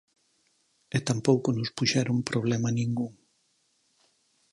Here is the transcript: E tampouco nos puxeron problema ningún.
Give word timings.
E 0.97 0.97
tampouco 1.09 1.47
nos 1.53 1.73
puxeron 1.77 2.27
problema 2.29 2.69
ningún. 2.79 3.13